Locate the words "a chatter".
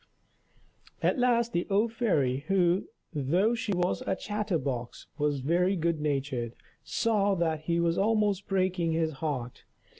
4.01-4.57